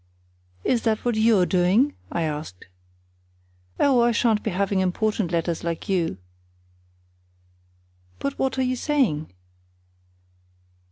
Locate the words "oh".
3.79-4.01